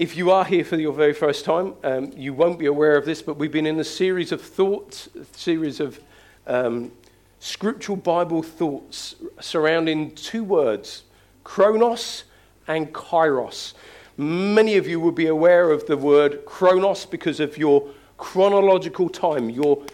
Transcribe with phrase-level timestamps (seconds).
[0.00, 3.04] If you are here for your very first time, um, you won't be aware of
[3.04, 6.00] this, but we've been in a series of thoughts, a series of
[6.46, 6.90] um,
[7.38, 11.02] scriptural Bible thoughts surrounding two words
[11.44, 12.24] chronos
[12.66, 13.74] and kairos.
[14.16, 17.86] Many of you will be aware of the word chronos because of your
[18.16, 19.84] chronological time, your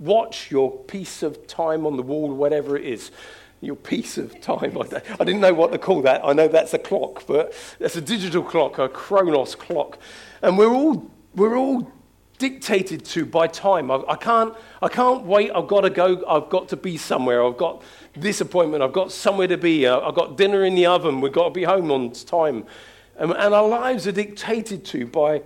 [0.00, 3.12] watch, your piece of time on the wall, whatever it is
[3.62, 4.76] your piece of time.
[4.76, 6.20] I didn't know what to call that.
[6.24, 9.98] I know that's a clock, but that's a digital clock, a Chronos clock.
[10.42, 11.90] And we're all, we're all
[12.38, 13.88] dictated to by time.
[13.88, 15.52] I, I, can't, I can't wait.
[15.54, 16.24] I've got to go.
[16.26, 17.44] I've got to be somewhere.
[17.44, 17.82] I've got
[18.14, 18.82] this appointment.
[18.82, 19.86] I've got somewhere to be.
[19.86, 21.20] Uh, I've got dinner in the oven.
[21.20, 22.66] We've got to be home on time.
[23.16, 25.42] And, and our lives are dictated to by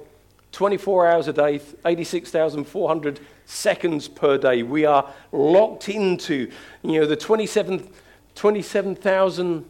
[0.53, 4.63] 24 hours a day, 86,400 seconds per day.
[4.63, 6.51] We are locked into,
[6.83, 7.91] you know, the 27th
[8.37, 9.65] 27,000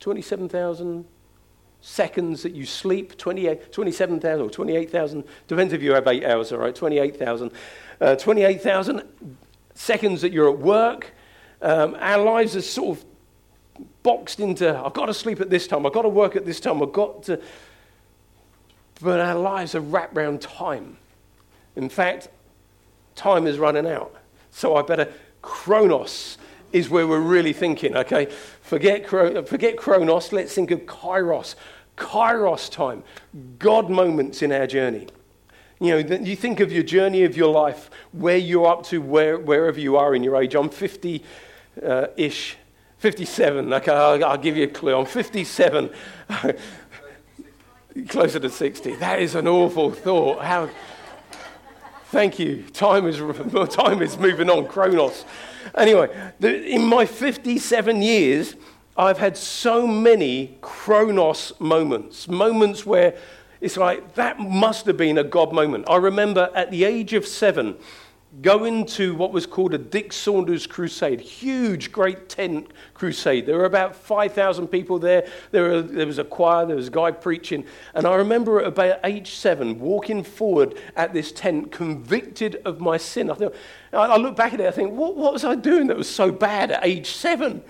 [0.00, 1.04] 27,
[1.80, 6.74] seconds that you sleep, 27,000 or 28,000, depends if you have eight hours, all right,
[6.74, 7.50] 28,000.
[8.00, 9.02] Uh, 28,000
[9.74, 11.12] seconds that you're at work.
[11.62, 13.04] Um, our lives are sort of
[14.02, 16.60] boxed into, I've got to sleep at this time, I've got to work at this
[16.60, 17.40] time, I've got to.
[19.00, 20.98] But our lives are wrapped around time.
[21.74, 22.28] In fact,
[23.14, 24.14] time is running out.
[24.50, 26.38] So I better chronos
[26.72, 28.26] is where we're really thinking, okay?
[28.62, 31.54] Forget, forget Chronos, let's think of Kairos.
[31.96, 33.02] Kairos time,
[33.58, 35.06] God moments in our journey.
[35.80, 39.38] You know, you think of your journey of your life, where you're up to, where,
[39.38, 40.54] wherever you are in your age.
[40.54, 41.22] I'm 50
[41.84, 42.56] uh, ish,
[42.98, 43.72] 57.
[43.72, 44.98] Okay, I'll, I'll, give you a clue.
[44.98, 45.90] I'm 57,
[48.08, 48.96] closer to 60.
[48.96, 50.42] That is an awful thought.
[50.42, 50.70] How,
[52.06, 52.62] thank you.
[52.72, 53.18] Time is,
[53.74, 55.26] time is moving on, Chronos.
[55.74, 58.54] Anyway, the, in my 57 years,
[58.96, 63.16] I've had so many Kronos moments, moments where
[63.60, 65.86] it's like, that must have been a God moment.
[65.88, 67.76] I remember at the age of seven,
[68.42, 73.46] going to what was called a Dick Saunders crusade, huge, great tent crusade.
[73.46, 75.28] There were about 5,000 people there.
[75.52, 77.64] There, were, there, was a choir, there was a guy preaching.
[77.94, 82.96] And I remember at about age seven, walking forward at this tent, convicted of my
[82.96, 83.30] sin.
[83.30, 83.54] I, thought,
[83.92, 86.30] I look back at it, I think, what, what was I doing that was so
[86.30, 87.62] bad at age seven?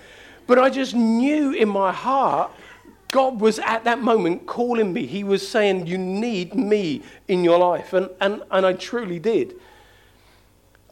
[0.46, 2.50] But I just knew in my heart
[3.12, 5.06] God was at that moment calling me.
[5.06, 7.92] He was saying, You need me in your life.
[7.92, 9.54] And, and, and I truly did.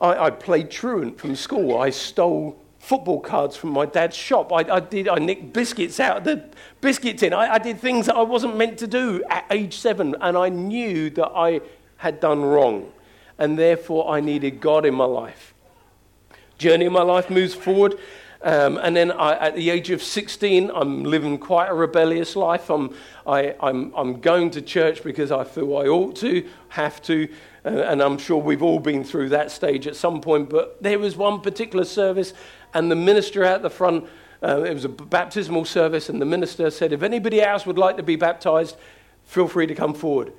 [0.01, 1.79] I, I played truant from school.
[1.79, 4.53] I stole football cards from my dad's shop.
[4.53, 6.45] I, I, did, I nicked biscuits out of the
[6.81, 7.33] biscuit tin.
[7.33, 10.51] I, I, did things that I wasn't meant to do at age seven, and I
[10.51, 11.63] knew that I
[11.97, 12.93] had done wrong,
[13.39, 15.55] and therefore I needed God in my life.
[16.59, 17.99] Journey of my life moves forward,
[18.45, 22.69] um, and then I, at the age of 16, I'm living quite a rebellious life.
[22.69, 22.95] I'm,
[23.27, 27.27] I, I'm, I'm going to church because I feel I ought to, have to,
[27.65, 30.51] and I'm sure we've all been through that stage at some point.
[30.51, 32.35] But there was one particular service,
[32.75, 34.05] and the minister out the front,
[34.43, 37.97] uh, it was a baptismal service, and the minister said, If anybody else would like
[37.97, 38.77] to be baptized,
[39.25, 40.35] feel free to come forward.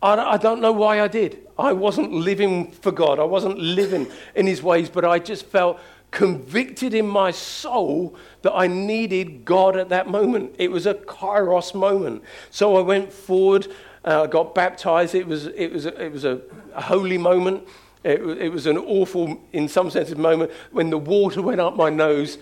[0.00, 1.46] I don't know why I did.
[1.58, 5.80] I wasn't living for God, I wasn't living in his ways, but I just felt
[6.14, 10.54] convicted in my soul that I needed God at that moment.
[10.58, 12.22] It was a kairos moment.
[12.50, 13.66] So I went forward
[14.04, 15.14] uh, got baptized.
[15.14, 16.40] It was, it was, a, it was a,
[16.74, 17.66] a holy moment.
[18.02, 21.90] It, it was an awful, in some senses, moment when the water went up my
[21.90, 22.38] nose.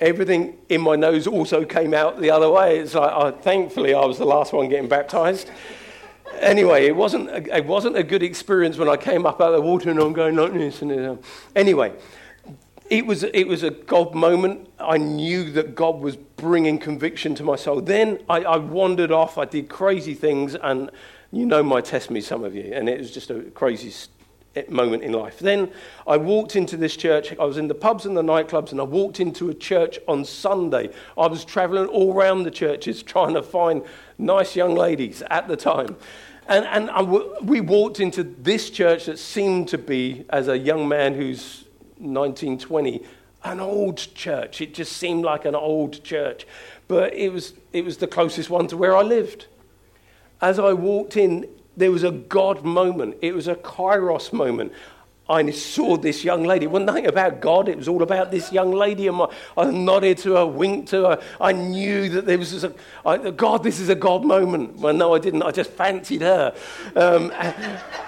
[0.00, 2.78] Everything in my nose also came out the other way.
[2.78, 5.50] It's like, uh, thankfully, I was the last one getting baptized.
[6.40, 9.54] Anyway, it wasn't, a, it wasn't a good experience when I came up out of
[9.54, 10.82] the water and I'm going like this.
[10.82, 11.16] And, uh,
[11.56, 11.92] anyway,
[12.90, 14.68] it was, it was a God moment.
[14.78, 17.80] I knew that God was bringing conviction to my soul.
[17.80, 19.36] Then I, I, wandered off.
[19.36, 20.90] I did crazy things, and
[21.30, 23.92] you know my testimony, some of you, and it was just a crazy
[24.56, 25.38] eh, moment in life.
[25.38, 25.70] Then
[26.06, 27.34] I walked into this church.
[27.38, 30.24] I was in the pubs and the nightclubs, and I walked into a church on
[30.24, 30.90] Sunday.
[31.16, 33.82] I was traveling all around the churches trying to find
[34.16, 35.96] nice young ladies at the time.
[36.48, 41.12] And, and we walked into this church that seemed to be, as a young man
[41.12, 41.64] who's
[41.98, 43.02] 1920,
[43.44, 44.60] an old church.
[44.60, 46.46] It just seemed like an old church.
[46.86, 49.46] But it was, it was the closest one to where I lived.
[50.40, 53.16] As I walked in, there was a God moment.
[53.22, 54.72] It was a kairos moment.
[55.28, 56.64] I saw this young lady.
[56.64, 57.68] It wasn't about God.
[57.68, 59.08] It was all about this young lady.
[59.08, 59.20] And
[59.58, 61.22] I nodded to her, winked to her.
[61.38, 62.72] I knew that there was a,
[63.04, 64.78] I, God, this is a God moment.
[64.78, 65.42] Well, no, I didn't.
[65.42, 66.54] I just fancied her.
[66.96, 67.30] Um,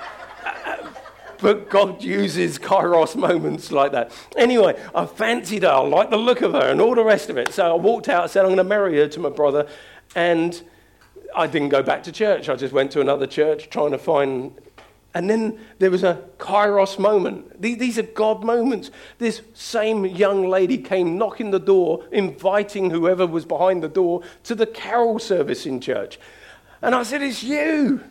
[1.41, 4.13] but God uses kairos moments like that.
[4.37, 7.37] Anyway, I fancied her, I liked the look of her, and all the rest of
[7.37, 7.53] it.
[7.53, 9.67] So I walked out, I said, I'm going to marry her to my brother.
[10.15, 10.61] And
[11.35, 12.49] I didn't go back to church.
[12.49, 14.53] I just went to another church trying to find.
[15.15, 17.61] And then there was a kairos moment.
[17.61, 18.91] These are God moments.
[19.19, 24.55] This same young lady came knocking the door, inviting whoever was behind the door to
[24.55, 26.19] the carol service in church.
[26.83, 28.05] And I said, It's you.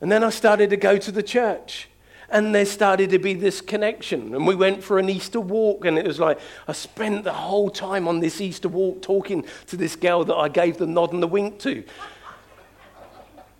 [0.00, 1.88] And then I started to go to the church.
[2.30, 4.34] And there started to be this connection.
[4.34, 5.86] And we went for an Easter walk.
[5.86, 9.76] And it was like, I spent the whole time on this Easter walk talking to
[9.76, 11.84] this girl that I gave the nod and the wink to.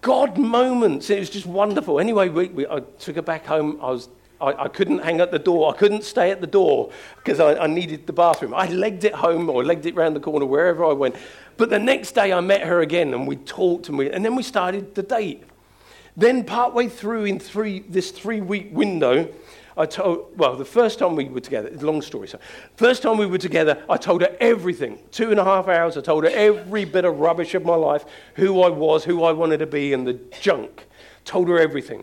[0.03, 1.09] God moments.
[1.11, 1.99] It was just wonderful.
[1.99, 3.79] Anyway, we, we, I took her back home.
[3.81, 4.09] I, was,
[4.41, 5.75] I, I, couldn't hang at the door.
[5.75, 8.55] I couldn't stay at the door because I, I needed the bathroom.
[8.55, 11.17] I legged it home or legged it round the corner wherever I went.
[11.57, 14.37] But the next day I met her again and we talked and, we, and then
[14.37, 15.43] we started the date.
[16.19, 19.33] Then, partway through in three, this three week window,
[19.77, 22.27] I told, well, the first time we were together, it's a long story.
[22.27, 22.41] So,
[22.75, 24.99] first time we were together, I told her everything.
[25.13, 28.05] Two and a half hours, I told her every bit of rubbish of my life,
[28.35, 30.89] who I was, who I wanted to be, and the junk.
[31.25, 32.03] Told her everything.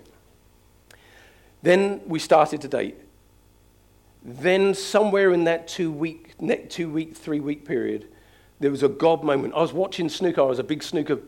[1.62, 2.96] Then we started to date.
[4.24, 6.36] Then, somewhere in that two week,
[6.70, 8.08] two week, three week period,
[8.62, 9.54] there was a God moment.
[9.56, 10.40] I was watching snooker.
[10.40, 11.20] I was a big snooker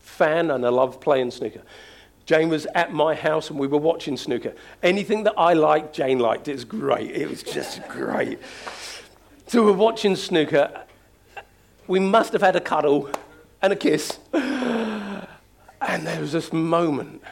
[0.00, 1.62] fan, and I loved playing snooker.
[2.26, 4.54] Jane was at my house and we were watching snooker.
[4.82, 6.48] Anything that I liked, Jane liked.
[6.48, 7.10] It was great.
[7.10, 8.38] It was just great.
[9.46, 10.84] So we we're watching snooker.
[11.86, 13.10] We must have had a cuddle
[13.60, 14.18] and a kiss.
[14.32, 17.22] And there was this moment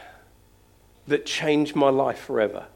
[1.07, 2.67] that changed my life forever.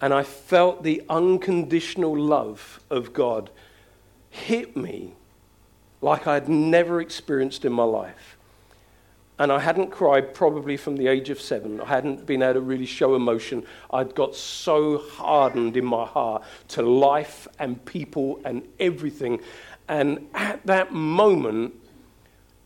[0.00, 3.50] And I felt the unconditional love of God
[4.30, 5.12] hit me
[6.00, 8.38] like I'd never experienced in my life.
[9.40, 11.80] And I hadn't cried probably from the age of seven.
[11.80, 13.64] I hadn't been able to really show emotion.
[13.90, 19.40] I'd got so hardened in my heart to life and people and everything.
[19.88, 21.74] And at that moment,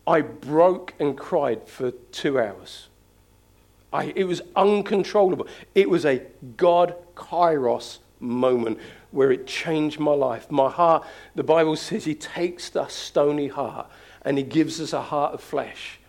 [0.04, 2.88] I broke and cried for two hours.
[3.92, 5.46] I, it was uncontrollable.
[5.76, 6.22] It was a
[6.56, 8.80] God kairos moment
[9.12, 10.50] where it changed my life.
[10.50, 11.06] My heart,
[11.36, 13.88] the Bible says, He takes the stony heart
[14.22, 16.00] and He gives us a heart of flesh.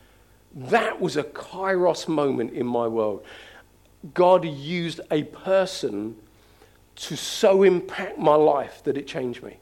[0.55, 3.25] That was a kairos moment in my world.
[4.13, 6.15] God used a person
[6.95, 9.57] to so impact my life that it changed me.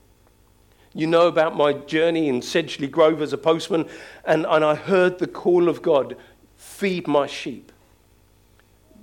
[0.93, 3.87] You know about my journey in Sedgley Grove as a postman,
[4.25, 6.15] and, and I heard the call of God
[6.55, 7.71] feed my sheep.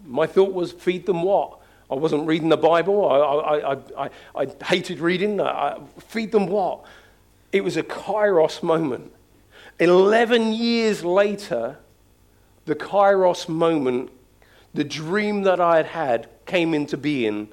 [0.07, 1.59] My thought was, feed them what?
[1.91, 3.11] I wasn't reading the Bible.
[3.11, 5.41] I, I, I, I, I hated reading.
[5.41, 6.85] I, feed them what?
[7.51, 9.13] It was a kairos moment.
[9.81, 11.79] 11 years later,
[12.67, 14.11] the kairos moment,
[14.75, 17.49] the dream that I had had came into being,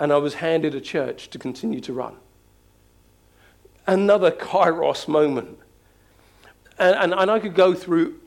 [0.00, 2.16] and I was handed a church to continue to run.
[3.86, 5.58] Another kairos moment.
[6.78, 8.18] And, and, and I could go through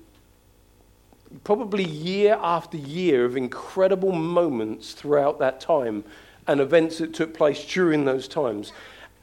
[1.44, 6.04] probably year after year of incredible moments throughout that time
[6.48, 8.72] and events that took place during those times.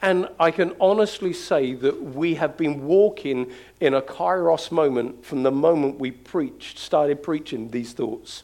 [0.03, 3.51] And I can honestly say that we have been walking
[3.81, 8.43] in a kairos moment from the moment we preached, started preaching these thoughts.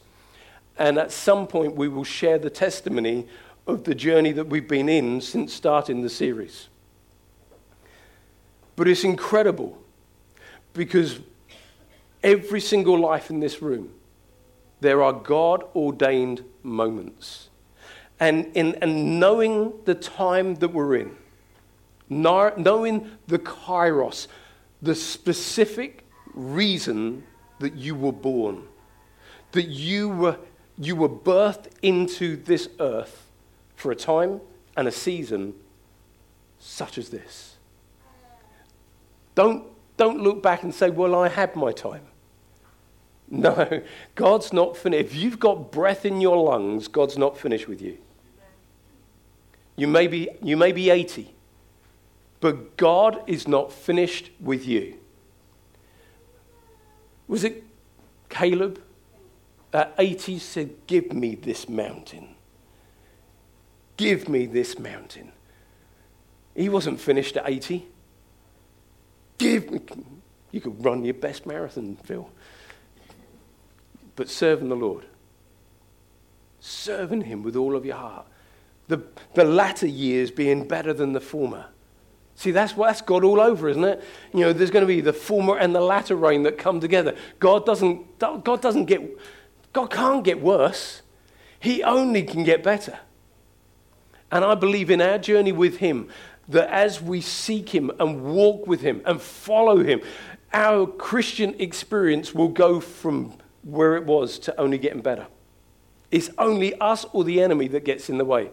[0.77, 3.27] And at some point, we will share the testimony
[3.67, 6.67] of the journey that we've been in since starting the series.
[8.75, 9.77] But it's incredible
[10.73, 11.19] because
[12.23, 13.93] every single life in this room,
[14.79, 17.49] there are God ordained moments.
[18.19, 21.17] And, in, and knowing the time that we're in,
[22.11, 24.27] knowing the kairos,
[24.81, 27.23] the specific reason
[27.59, 28.63] that you were born,
[29.53, 30.37] that you were,
[30.77, 33.27] you were birthed into this earth
[33.75, 34.41] for a time
[34.75, 35.53] and a season
[36.59, 37.55] such as this.
[39.33, 39.63] Don't,
[39.97, 42.03] don't look back and say, Well, I had my time.
[43.33, 43.81] No,
[44.15, 45.05] God's not finished.
[45.05, 47.97] If you've got breath in your lungs, God's not finished with you.
[49.77, 51.33] You may be, you may be 80.
[52.41, 54.97] But God is not finished with you.
[57.27, 57.63] Was it
[58.29, 58.81] Caleb
[59.71, 62.35] at 80 said, Give me this mountain?
[63.95, 65.31] Give me this mountain.
[66.55, 67.87] He wasn't finished at 80.
[69.37, 69.81] Give me.
[70.51, 72.29] You could run your best marathon, Phil.
[74.15, 75.05] But serving the Lord,
[76.59, 78.25] serving Him with all of your heart.
[78.87, 79.03] The,
[79.35, 81.67] the latter years being better than the former.
[82.41, 84.03] See, that's, that's God all over, isn't it?
[84.33, 87.15] You know, there's going to be the former and the latter rain that come together.
[87.39, 89.15] God doesn't, God doesn't get,
[89.73, 91.03] God can't get worse.
[91.59, 92.97] He only can get better.
[94.31, 96.09] And I believe in our journey with Him
[96.47, 100.01] that as we seek Him and walk with Him and follow Him,
[100.51, 105.27] our Christian experience will go from where it was to only getting better.
[106.09, 108.49] It's only us or the enemy that gets in the way.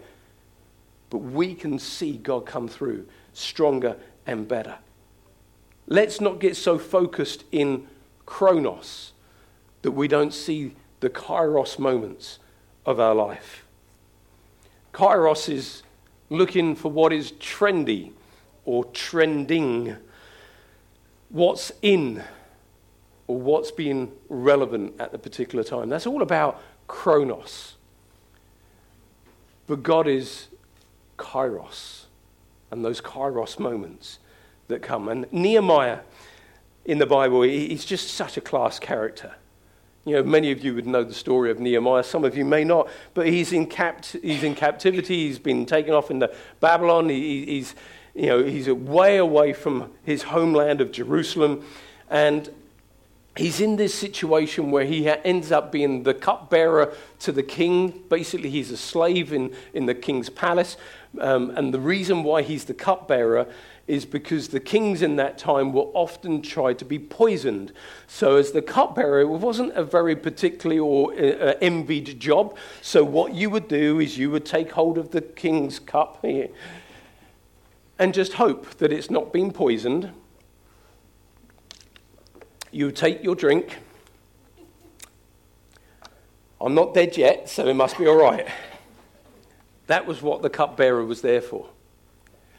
[1.08, 3.06] But we can see God come through
[3.38, 4.78] stronger and better.
[5.86, 7.86] Let's not get so focused in
[8.26, 9.12] chronos
[9.82, 12.38] that we don't see the kairos moments
[12.84, 13.64] of our life.
[14.92, 15.82] Kairos is
[16.28, 18.12] looking for what is trendy
[18.64, 19.96] or trending,
[21.30, 22.22] what's in
[23.26, 25.88] or what's being relevant at the particular time.
[25.88, 27.76] That's all about chronos.
[29.66, 30.48] But God is
[31.18, 32.04] kairos,
[32.70, 34.18] and those kairos moments
[34.68, 35.08] that come.
[35.08, 36.00] And Nehemiah
[36.84, 39.34] in the Bible, he's just such a class character.
[40.04, 42.02] You know, many of you would know the story of Nehemiah.
[42.02, 45.26] Some of you may not, but he's in, capt- he's in captivity.
[45.26, 47.10] He's been taken off into Babylon.
[47.10, 47.74] He, he's,
[48.14, 51.62] you know, he's way away from his homeland of Jerusalem.
[52.08, 52.48] And
[53.36, 58.02] he's in this situation where he ends up being the cupbearer to the king.
[58.08, 60.76] Basically, he's a slave in, in the king's palace.
[61.20, 63.46] Um, and the reason why he's the cupbearer
[63.86, 67.72] is because the kings in that time were often tried to be poisoned.
[68.06, 72.56] So, as the cupbearer, it wasn't a very particularly or uh, envied job.
[72.82, 76.48] So, what you would do is you would take hold of the king's cup here
[77.98, 80.12] and just hope that it's not been poisoned
[82.70, 83.78] you take your drink.
[86.60, 88.46] I'm not dead yet, so it must be all right.
[89.86, 91.68] That was what the cupbearer was there for.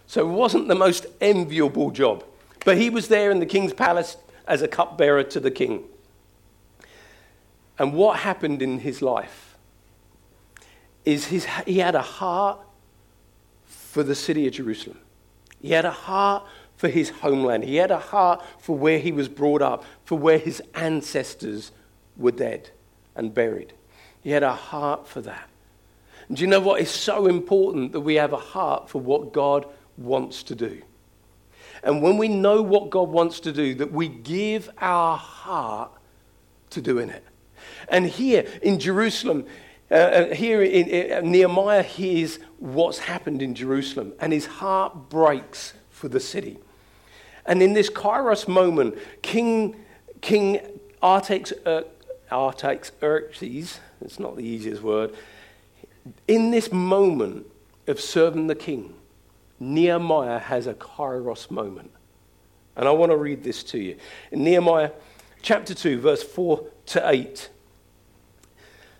[0.07, 2.23] So it wasn't the most enviable job,
[2.65, 5.83] but he was there in the king's palace as a cupbearer to the king.
[7.77, 9.55] And what happened in his life
[11.05, 12.59] is his, he had a heart
[13.65, 14.99] for the city of Jerusalem.
[15.61, 16.45] He had a heart
[16.79, 17.65] for his homeland.
[17.65, 21.73] He had a heart for where he was brought up, for where his ancestors
[22.15, 22.69] were dead
[23.17, 23.73] and buried.
[24.21, 25.49] He had a heart for that.
[26.29, 26.79] And do you know what?
[26.79, 29.65] It's so important that we have a heart for what God
[29.97, 30.81] wants to do.
[31.83, 35.91] And when we know what God wants to do, that we give our heart
[36.69, 37.25] to doing it.
[37.89, 39.45] And here in Jerusalem,
[39.91, 45.73] uh, uh here in, uh, Nehemiah hears what's happened in Jerusalem, and his heart breaks
[45.89, 46.57] for the city.
[47.49, 49.75] And in this Kairos moment, King,
[50.21, 50.59] King
[51.01, 51.81] Artax, uh,
[52.31, 55.15] Artaxerxes, it's not the easiest word,
[56.27, 57.47] in this moment
[57.87, 58.93] of serving the king,
[59.59, 61.91] Nehemiah has a Kairos moment.
[62.75, 63.97] And I want to read this to you.
[64.31, 64.91] In Nehemiah
[65.41, 67.49] chapter 2, verse 4 to 8.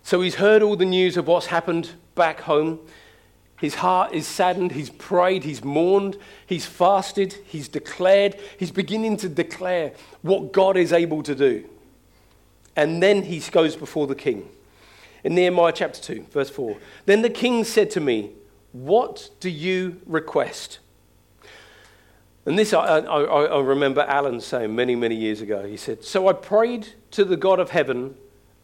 [0.01, 2.79] So he's heard all the news of what's happened back home.
[3.60, 4.72] His heart is saddened.
[4.72, 5.44] He's prayed.
[5.44, 6.18] He's mourned.
[6.46, 7.36] He's fasted.
[7.46, 8.36] He's declared.
[8.58, 11.70] He's beginning to declare what God is able to do.
[12.75, 14.50] And then he goes before the king.
[15.25, 16.78] In Nehemiah chapter 2, verse 4.
[17.06, 18.32] Then the king said to me,
[18.72, 20.80] What do you request?
[22.46, 25.68] And this I, I, I remember Alan saying many, many years ago.
[25.68, 28.16] He said, So I prayed to the God of heaven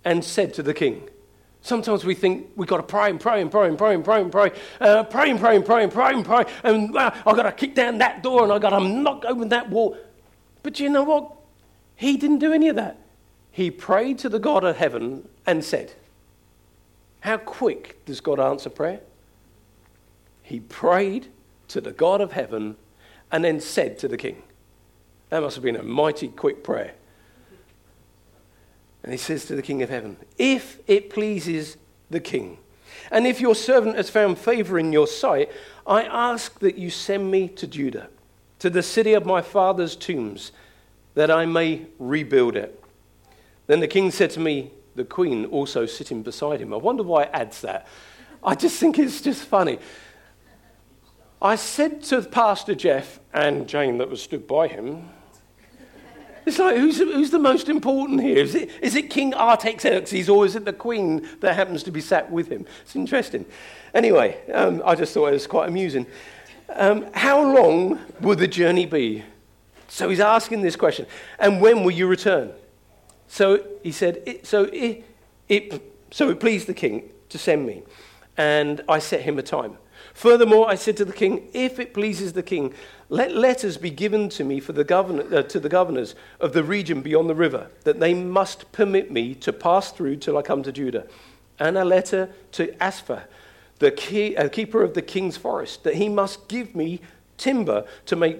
[0.05, 1.09] and said to the king,
[1.65, 4.21] Sometimes we think we've got to pray and pray and pray and pray and pray
[4.21, 7.35] and pray, uh, pray and pray and pray and pray and pray, and uh, I've
[7.35, 9.97] got to kick down that door and I've got to knock open that wall.
[10.61, 11.35] But you know what?
[11.95, 12.99] He didn't do any of that.
[13.49, 15.93] He prayed to the God of heaven and said,
[17.21, 18.99] How quick does God answer prayer?
[20.43, 21.29] He prayed
[21.69, 22.75] to the God of heaven
[23.31, 24.43] and then said to the king.
[25.31, 26.93] That must have been a mighty quick prayer.
[29.05, 31.77] And he says to the King of Heaven, If it pleases
[32.09, 32.57] the King,
[33.11, 35.51] and if your servant has found favor in your sight,
[35.85, 38.09] I ask that you send me to Judah,
[38.57, 40.51] to the city of my father's tombs,
[41.13, 42.83] that I may rebuild it.
[43.67, 46.73] Then the king said to me, the queen also sitting beside him.
[46.73, 47.85] I wonder why it adds that.
[48.43, 49.77] I just think it's just funny.
[51.39, 55.11] I said to Pastor Jeff and Jane, that was stood by him,
[56.45, 58.37] it's like, who's, who's the most important here?
[58.37, 62.01] Is it, is it King Artaxerxes or is it the queen that happens to be
[62.01, 62.65] sat with him?
[62.81, 63.45] It's interesting.
[63.93, 66.05] Anyway, um, I just thought it was quite amusing.
[66.69, 69.23] Um, how long will the journey be?
[69.87, 71.05] So he's asking this question.
[71.39, 72.51] And when will you return?
[73.27, 75.03] So he said, it, so, it,
[75.47, 77.83] it, so it pleased the king to send me.
[78.37, 79.77] And I set him a time.
[80.15, 82.73] Furthermore, I said to the king, If it pleases the king,
[83.09, 86.63] let letters be given to me for the governor, uh, to the governors of the
[86.63, 90.63] region beyond the river, that they must permit me to pass through till I come
[90.63, 91.05] to Judah.
[91.59, 93.27] And a letter to Asaph,
[93.79, 97.01] the key, uh, keeper of the king's forest, that he must give me
[97.37, 98.37] timber to make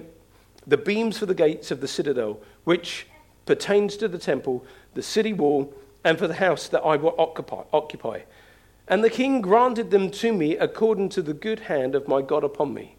[0.66, 3.06] the beams for the gates of the citadel, which
[3.44, 4.64] pertains to the temple,
[4.94, 8.20] the city wall, and for the house that I will occupy.
[8.88, 12.44] And the king granted them to me according to the good hand of my God
[12.44, 12.96] upon me.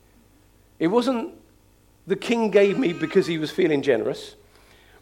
[0.80, 1.34] It wasn't
[2.06, 4.36] the king gave me because he was feeling generous,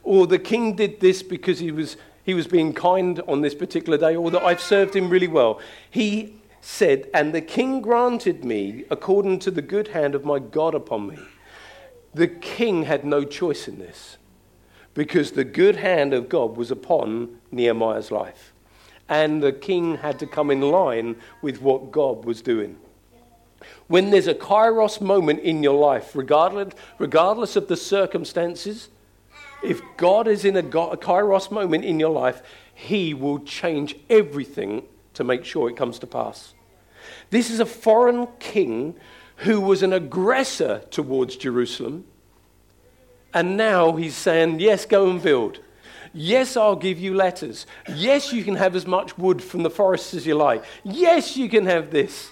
[0.03, 3.97] or the king did this because he was, he was being kind on this particular
[3.97, 5.59] day, or that I've served him really well.
[5.89, 10.73] He said, And the king granted me according to the good hand of my God
[10.73, 11.19] upon me.
[12.15, 14.17] The king had no choice in this
[14.95, 18.53] because the good hand of God was upon Nehemiah's life.
[19.07, 22.77] And the king had to come in line with what God was doing.
[23.87, 28.89] When there's a kairos moment in your life, regardless, regardless of the circumstances,
[29.63, 32.41] if God is in a, a kairos moment in your life,
[32.73, 34.83] he will change everything
[35.13, 36.53] to make sure it comes to pass.
[37.29, 38.95] This is a foreign king
[39.37, 42.05] who was an aggressor towards Jerusalem.
[43.33, 45.59] And now he's saying, Yes, go and build.
[46.17, 47.67] Yes, I'll give you letters.
[47.93, 50.63] Yes, you can have as much wood from the forests as you like.
[50.85, 52.31] Yes, you can have this.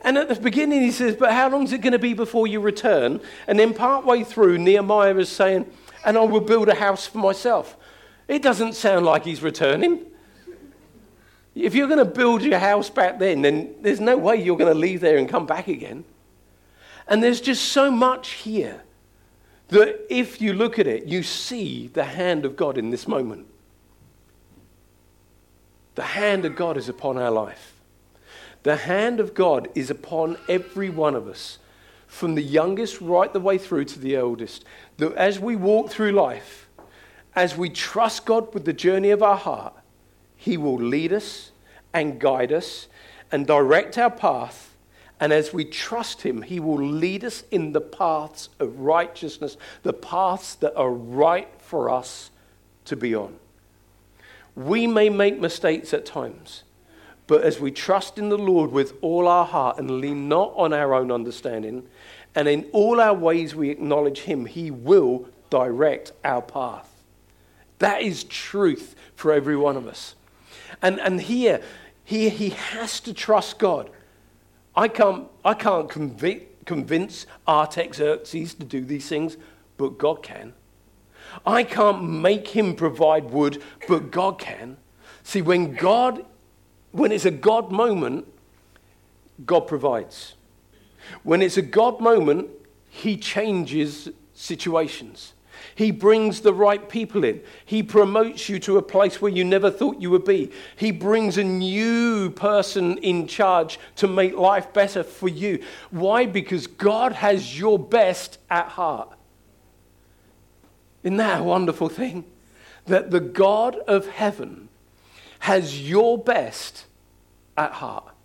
[0.00, 2.46] And at the beginning, he says, But how long is it going to be before
[2.46, 3.20] you return?
[3.46, 5.70] And then, partway through, Nehemiah is saying,
[6.02, 7.76] And I will build a house for myself.
[8.26, 10.06] It doesn't sound like he's returning.
[11.54, 14.72] If you're going to build your house back then, then there's no way you're going
[14.72, 16.06] to leave there and come back again.
[17.06, 18.82] And there's just so much here
[19.68, 23.46] that if you look at it, you see the hand of God in this moment.
[25.94, 27.74] The hand of God is upon our life.
[28.62, 31.58] The hand of God is upon every one of us,
[32.06, 34.64] from the youngest right the way through to the eldest.
[34.96, 36.68] That as we walk through life,
[37.34, 39.74] as we trust God with the journey of our heart,
[40.36, 41.50] He will lead us
[41.92, 42.88] and guide us
[43.30, 44.67] and direct our path.
[45.20, 49.92] And as we trust Him, He will lead us in the paths of righteousness, the
[49.92, 52.30] paths that are right for us
[52.84, 53.36] to be on.
[54.54, 56.64] We may make mistakes at times.
[57.26, 60.72] But as we trust in the Lord with all our heart and lean not on
[60.72, 61.86] our own understanding,
[62.34, 66.88] and in all our ways we acknowledge Him, He will direct our path.
[67.78, 70.14] That is truth for every one of us.
[70.82, 71.60] And, and here,
[72.04, 73.90] here, he has to trust God.
[74.78, 79.36] I can't, I can't convic- convince Artaxerxes to do these things,
[79.76, 80.54] but God can.
[81.44, 84.78] I can't make him provide wood, but God can.
[85.22, 86.24] See, when God
[86.92, 88.26] when it's a God moment,
[89.44, 90.34] God provides.
[91.22, 92.48] When it's a God moment,
[92.88, 95.34] He changes situations.
[95.78, 97.40] He brings the right people in.
[97.64, 100.50] He promotes you to a place where you never thought you would be.
[100.74, 105.62] He brings a new person in charge to make life better for you.
[105.92, 106.26] Why?
[106.26, 109.16] Because God has your best at heart.
[111.04, 112.24] Isn't that a wonderful thing?
[112.86, 114.70] That the God of heaven
[115.38, 116.86] has your best
[117.56, 118.16] at heart.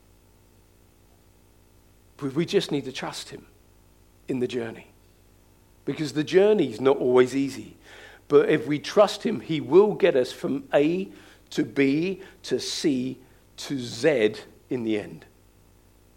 [2.20, 3.46] We just need to trust Him
[4.28, 4.93] in the journey.
[5.86, 7.78] Because the journey is not always easy.
[8.28, 11.10] But if we trust Him, He will get us from A
[11.52, 13.19] to B to C
[13.58, 14.36] to Z
[14.69, 15.26] in the end.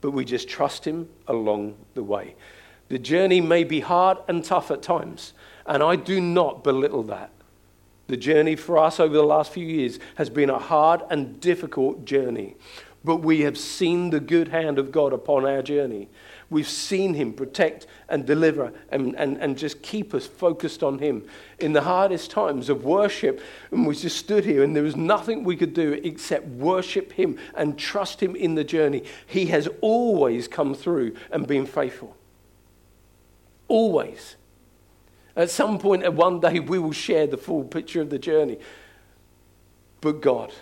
[0.01, 2.37] But we just trust Him along the way.
[2.89, 5.33] The journey may be hard and tough at times,
[5.67, 7.31] and I do not belittle that.
[8.07, 12.05] The journey for us over the last few years has been a hard and difficult
[12.05, 12.55] journey,
[13.05, 16.09] but we have seen the good hand of God upon our journey.
[16.49, 21.25] We've seen Him protect and deliver and, and, and just keep us focused on Him.
[21.59, 25.43] In the hardest times of worship, and we just stood here and there was nothing
[25.43, 29.03] we could do except worship Him and trust Him in the journey.
[29.27, 32.17] He has always come through and been faithful.
[33.69, 34.37] Always.
[35.35, 38.59] At some point, at one day, we will share the full picture of the journey.
[40.01, 40.53] But God,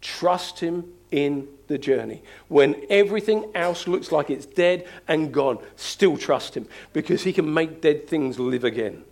[0.00, 2.22] trust Him in the journey.
[2.48, 7.52] When everything else looks like it's dead and gone, still trust Him because He can
[7.52, 9.04] make dead things live again.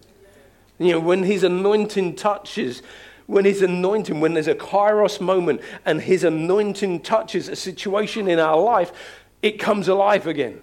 [0.79, 2.83] You know, when His anointing touches,
[3.27, 8.39] when His anointing, when there's a kairos moment and His anointing touches a situation in
[8.39, 8.93] our life,
[9.43, 10.61] it comes alive again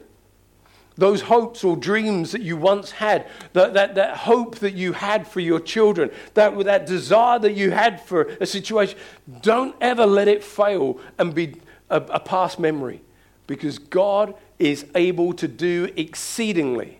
[0.99, 5.27] those hopes or dreams that you once had, that, that, that hope that you had
[5.27, 8.97] for your children, that, that desire that you had for a situation,
[9.41, 11.55] don't ever let it fail and be
[11.89, 13.01] a, a past memory
[13.47, 16.99] because God is able to do exceedingly,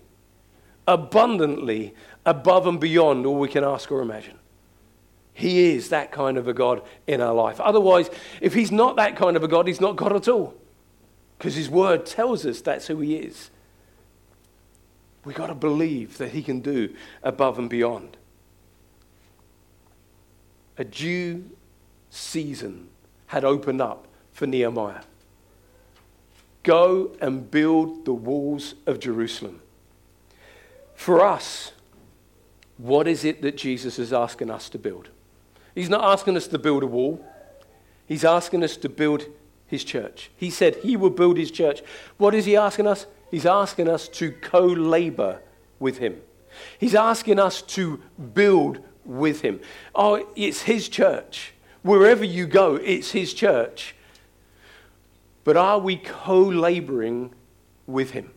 [0.88, 1.93] abundantly,
[2.25, 4.38] above and beyond all we can ask or imagine.
[5.33, 7.62] He is that kind of a God in our life.
[7.62, 8.09] Otherwise,
[8.41, 10.53] if He's not that kind of a God, He's not God at all.
[11.38, 13.49] Because His Word tells us that's who He is.
[15.30, 18.18] We've got to believe that He can do above and beyond.
[20.76, 21.52] a due
[22.10, 22.89] season
[23.28, 25.04] had opened up for Nehemiah.
[26.63, 29.62] Go and build the walls of Jerusalem.
[30.96, 31.74] For us,
[32.78, 35.10] what is it that Jesus is asking us to build?
[35.76, 37.24] He's not asking us to build a wall.
[38.08, 39.26] He's asking us to build
[39.68, 40.32] his church.
[40.36, 41.84] He said he will build his church.
[42.18, 43.06] What is he asking us?
[43.32, 45.42] He's asking us to co labor
[45.80, 46.22] with him.
[46.80, 48.02] He's asking us to
[48.34, 49.60] build with him.
[49.96, 51.54] Oh, it's his church.
[51.82, 53.96] Wherever you go, it's his church.
[55.44, 57.34] But are we co laboring
[57.88, 58.32] with him?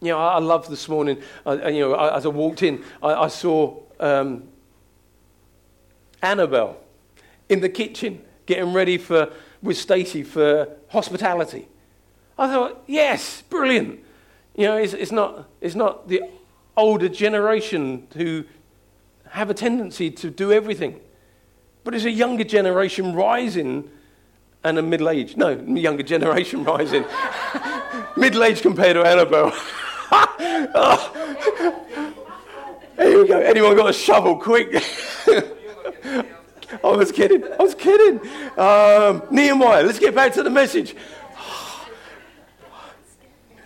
[0.00, 3.28] You know, I, love this morning, uh, you know, as I walked in, I, I
[3.28, 4.44] saw um,
[6.22, 6.78] Annabelle
[7.50, 9.30] in the kitchen getting ready for,
[9.60, 11.68] with Stacy for hospitality.
[12.38, 14.00] I thought, yes, brilliant.
[14.60, 16.22] You know, it's, it's, not, it's not the
[16.76, 18.44] older generation who
[19.30, 21.00] have a tendency to do everything,
[21.82, 23.90] but it's a younger generation rising
[24.62, 25.34] and a middle age.
[25.38, 27.06] No, younger generation rising.
[28.18, 29.48] middle age compared to Annabelle.
[32.98, 33.40] Here we go.
[33.40, 34.36] Anyone got a shovel?
[34.36, 34.74] Quick.
[35.24, 36.26] I
[36.82, 37.44] was kidding.
[37.44, 38.20] I was kidding.
[38.58, 40.94] Um, Nehemiah, let's get back to the message.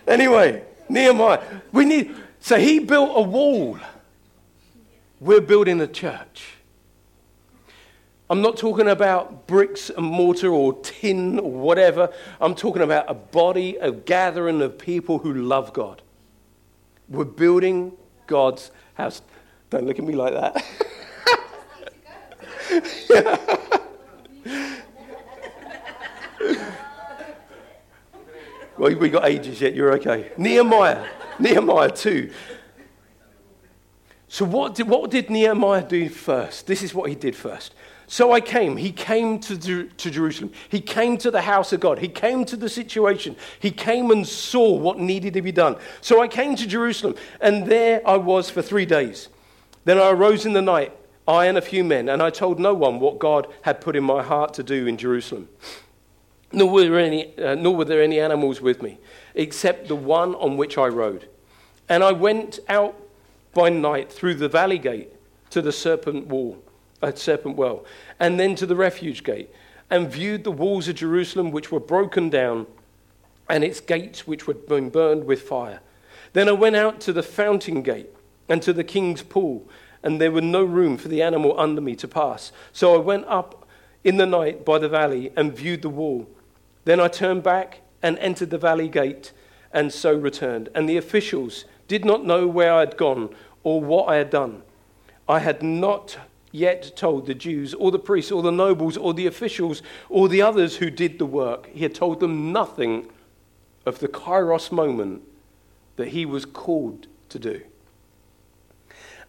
[0.07, 2.15] Anyway, Nehemiah, we need.
[2.39, 3.79] So he built a wall.
[5.19, 6.55] We're building a church.
[8.29, 12.11] I'm not talking about bricks and mortar or tin or whatever.
[12.41, 16.01] I'm talking about a body, a gathering of people who love God.
[17.07, 17.93] We're building
[18.25, 19.21] God's house.
[19.69, 20.65] Don't look at me like that.
[28.77, 29.73] well, we got ages yet.
[29.75, 30.31] You're okay.
[30.37, 31.07] Nehemiah,
[31.39, 32.31] Nehemiah 2.
[34.27, 36.67] So, what did, what did Nehemiah do first?
[36.67, 37.73] This is what he did first.
[38.07, 38.77] So I came.
[38.77, 40.51] He came to, to Jerusalem.
[40.69, 41.99] He came to the house of God.
[41.99, 43.35] He came to the situation.
[43.59, 45.77] He came and saw what needed to be done.
[46.01, 49.29] So I came to Jerusalem, and there I was for three days.
[49.85, 50.95] Then I arose in the night
[51.27, 54.03] I and a few men, and I told no one what God had put in
[54.03, 55.49] my heart to do in Jerusalem.
[56.55, 58.97] Nor were, there any, uh, nor were there any animals with me,
[59.35, 61.27] except the one on which I rode.
[61.89, 62.95] And I went out
[63.53, 65.11] by night through the valley gate
[65.51, 66.63] to the serpent wall,
[67.01, 67.85] uh, serpent well,
[68.19, 69.49] and then to the refuge gate,
[69.89, 72.65] and viewed the walls of Jerusalem which were broken down,
[73.49, 75.81] and its gates which were being burned with fire.
[76.33, 78.09] Then I went out to the fountain gate
[78.49, 79.67] and to the king's pool
[80.05, 82.51] and there was no room for the animal under me to pass.
[82.71, 83.67] So I went up
[84.03, 86.29] in the night by the valley and viewed the wall.
[86.85, 89.33] Then I turned back and entered the valley gate,
[89.73, 90.69] and so returned.
[90.73, 94.63] And the officials did not know where I had gone or what I had done.
[95.27, 96.17] I had not
[96.51, 100.41] yet told the Jews or the priests or the nobles or the officials or the
[100.41, 101.67] others who did the work.
[101.73, 103.09] He had told them nothing
[103.85, 105.23] of the kairos moment
[105.97, 107.61] that he was called to do.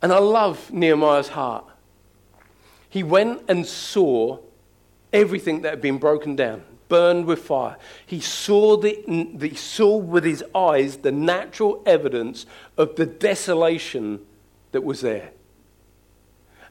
[0.03, 1.65] And I love Nehemiah's heart.
[2.89, 4.39] He went and saw
[5.13, 7.77] everything that had been broken down, burned with fire.
[8.05, 9.03] He saw, the,
[9.41, 12.47] he saw with his eyes the natural evidence
[12.77, 14.21] of the desolation
[14.73, 15.31] that was there.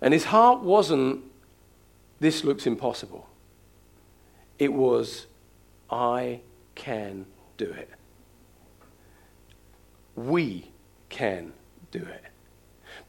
[0.02, 1.24] And his heart wasn't,
[2.20, 3.28] this looks impossible.
[4.60, 5.26] It was,
[5.90, 6.42] I
[6.76, 7.26] can
[7.58, 7.90] do it.
[10.16, 10.72] We
[11.10, 11.54] can
[11.92, 12.24] do it.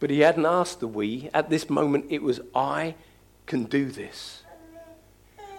[0.00, 1.30] But he hadn't asked the we.
[1.32, 2.94] At this moment, it was, I
[3.46, 4.42] can do this.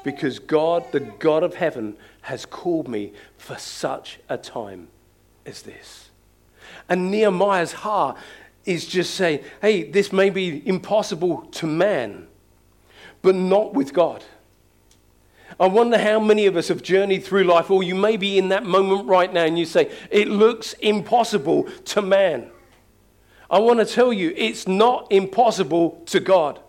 [0.03, 4.87] Because God, the God of heaven, has called me for such a time
[5.45, 6.09] as this.
[6.89, 8.17] And Nehemiah's heart
[8.65, 12.27] is just saying, hey, this may be impossible to man,
[13.21, 14.23] but not with God.
[15.59, 18.49] I wonder how many of us have journeyed through life, or you may be in
[18.49, 22.51] that moment right now and you say, it looks impossible to man.
[23.49, 26.59] I want to tell you, it's not impossible to God.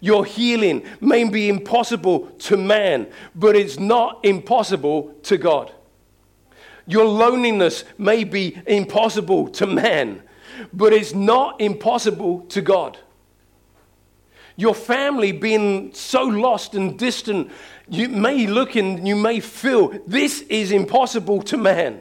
[0.00, 5.72] Your healing may be impossible to man, but it's not impossible to God.
[6.86, 10.22] Your loneliness may be impossible to man,
[10.72, 12.98] but it's not impossible to God.
[14.56, 17.50] Your family being so lost and distant,
[17.88, 22.00] you may look and you may feel this is impossible to man.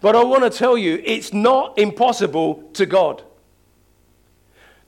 [0.00, 3.22] But I want to tell you, it's not impossible to God.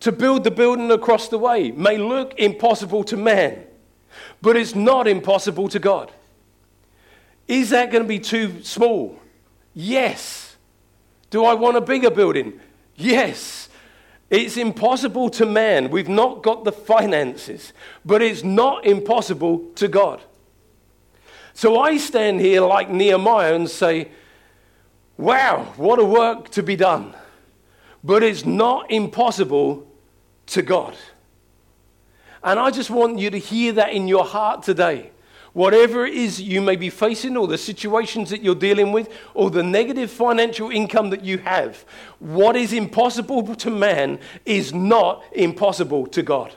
[0.04, 3.64] To build the building across the way may look impossible to man,
[4.42, 6.12] but it's not impossible to God.
[7.48, 9.18] Is that going to be too small?
[9.72, 10.58] Yes.
[11.30, 12.60] Do I want a bigger building?
[12.96, 13.70] Yes.
[14.28, 15.88] It's impossible to man.
[15.88, 17.72] We've not got the finances,
[18.04, 20.20] but it's not impossible to God.
[21.54, 24.10] So I stand here like Nehemiah and say,
[25.16, 27.14] Wow, what a work to be done.
[28.02, 29.92] But it's not impossible
[30.46, 30.96] to God.
[32.42, 35.10] And I just want you to hear that in your heart today.
[35.54, 39.50] Whatever it is you may be facing, or the situations that you're dealing with, or
[39.50, 41.84] the negative financial income that you have,
[42.18, 46.54] what is impossible to man is not impossible to God.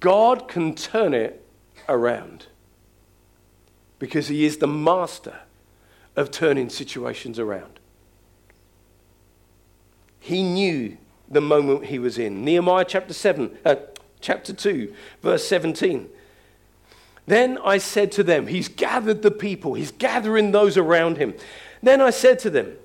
[0.00, 1.44] God can turn it
[1.88, 2.46] around
[3.98, 5.40] because He is the master
[6.14, 7.80] of turning situations around.
[10.20, 12.44] He knew the moment he was in.
[12.44, 13.76] Nehemiah chapter 7, uh,
[14.20, 16.08] chapter 2, verse 17.
[17.26, 21.34] Then I said to them, He's gathered the people, He's gathering those around Him.
[21.82, 22.76] Then I said to them,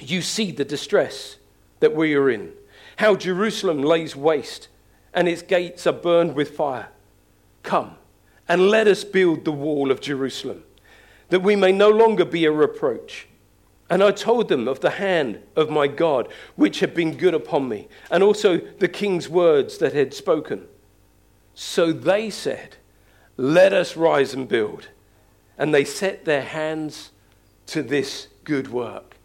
[0.00, 1.36] You see the distress
[1.80, 2.52] that we are in,
[2.96, 4.68] how Jerusalem lays waste
[5.14, 6.88] and its gates are burned with fire.
[7.62, 7.96] Come
[8.48, 10.64] and let us build the wall of Jerusalem,
[11.28, 13.27] that we may no longer be a reproach.
[13.90, 17.68] And I told them of the hand of my God, which had been good upon
[17.68, 20.66] me, and also the king's words that had spoken.
[21.54, 22.76] So they said,
[23.36, 24.88] let us rise and build.
[25.56, 27.10] And they set their hands
[27.66, 29.16] to this good work.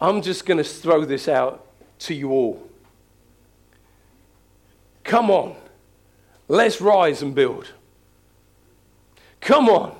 [0.00, 1.66] I'm just going to throw this out
[2.00, 2.68] to you all.
[5.04, 5.56] Come on,
[6.48, 7.72] let's rise and build.
[9.40, 9.96] Come on,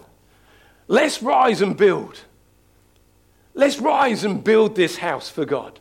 [0.87, 2.21] let's rise and build.
[3.55, 5.79] Let's rise and build this house for God.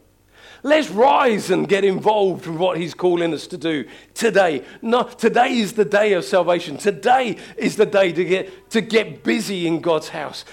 [0.64, 4.64] Let's rise and get involved with what He's calling us to do today.
[5.18, 6.78] Today is the day of salvation.
[6.78, 10.46] Today is the day to get, to get busy in God's house.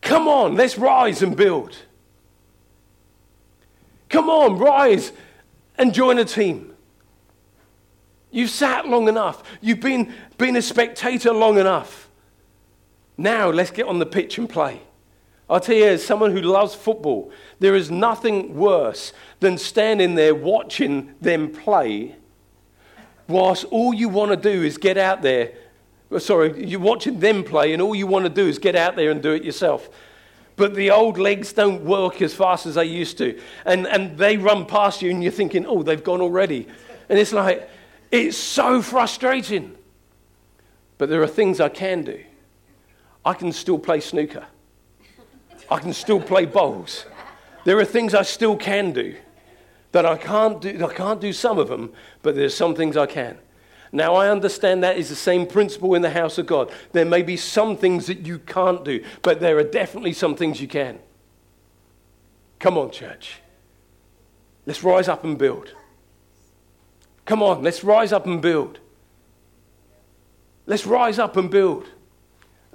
[0.00, 1.76] Come on, let's rise and build.
[4.08, 5.12] Come on, rise
[5.76, 6.72] and join a team.
[8.30, 9.42] You've sat long enough.
[9.60, 12.08] You've been, been a spectator long enough.
[13.16, 14.82] Now let's get on the pitch and play.
[15.48, 17.30] I'll tell you, as someone who loves football,
[17.60, 22.16] there is nothing worse than standing there watching them play
[23.28, 25.52] whilst all you want to do is get out there.
[26.10, 28.96] Oh, sorry, you're watching them play, and all you want to do is get out
[28.96, 29.88] there and do it yourself.
[30.56, 33.38] But the old legs don't work as fast as they used to.
[33.64, 36.66] And, and they run past you, and you're thinking, oh, they've gone already.
[37.08, 37.68] And it's like,
[38.10, 39.76] it's so frustrating.
[40.98, 42.22] But there are things I can do.
[43.24, 44.46] I can still play snooker.
[45.70, 47.06] I can still play bowls.
[47.64, 49.16] There are things I still can do
[49.92, 50.84] that I can't do.
[50.84, 53.38] I can't do some of them, but there's some things I can.
[53.92, 56.70] Now, I understand that is the same principle in the house of God.
[56.92, 60.60] There may be some things that you can't do, but there are definitely some things
[60.60, 60.98] you can.
[62.58, 63.40] Come on, church.
[64.66, 65.72] Let's rise up and build.
[67.24, 68.80] Come on, let's rise up and build.
[70.66, 71.88] Let's rise up and build.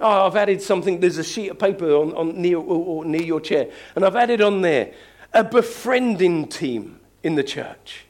[0.02, 0.98] Oh, I've added something.
[0.98, 3.70] There's a sheet of paper on, on near, or, or near your chair.
[3.94, 4.92] And I've added on there
[5.32, 8.04] a befriending team in the church.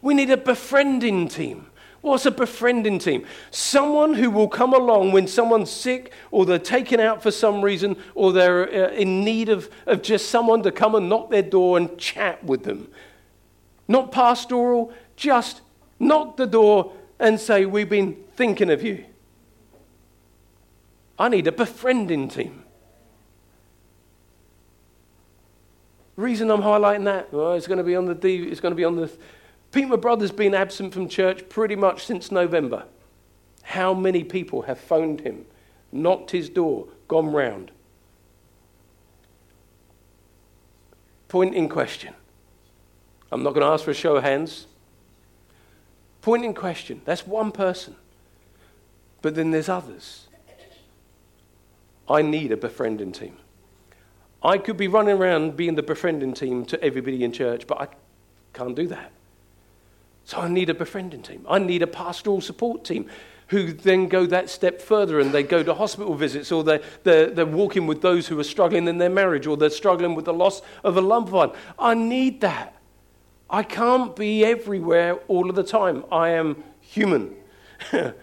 [0.00, 1.66] We need a befriending team.
[2.00, 3.26] What's a befriending team?
[3.50, 7.96] Someone who will come along when someone's sick or they're taken out for some reason
[8.14, 11.78] or they're uh, in need of, of just someone to come and knock their door
[11.78, 12.88] and chat with them.
[13.88, 15.60] Not pastoral, just
[15.98, 19.04] knock the door and say, We've been thinking of you.
[21.18, 22.64] I need a befriending team.
[26.16, 28.76] Reason I'm highlighting that, well, it's going to be on the D, it's going to
[28.76, 29.10] be on the.
[29.72, 32.84] Pete, my brother's been absent from church pretty much since November.
[33.62, 35.46] How many people have phoned him,
[35.90, 37.72] knocked his door, gone round?
[41.28, 42.14] Point in question.
[43.32, 44.68] I'm not going to ask for a show of hands.
[46.22, 47.02] Point in question.
[47.04, 47.96] That's one person.
[49.20, 50.28] But then there's others.
[52.08, 53.36] I need a befriending team.
[54.42, 57.88] I could be running around being the befriending team to everybody in church, but I
[58.52, 59.10] can't do that.
[60.24, 61.46] So I need a befriending team.
[61.48, 63.08] I need a pastoral support team
[63.48, 67.30] who then go that step further and they go to hospital visits or they're, they're,
[67.30, 70.32] they're walking with those who are struggling in their marriage or they're struggling with the
[70.32, 71.52] loss of a loved one.
[71.78, 72.74] I need that.
[73.50, 76.04] I can't be everywhere all of the time.
[76.10, 77.36] I am human.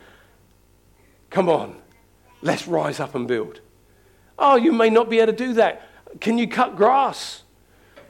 [1.30, 1.78] Come on,
[2.42, 3.62] let's rise up and build.
[4.44, 5.88] Oh, you may not be able to do that.
[6.20, 7.44] Can you cut grass?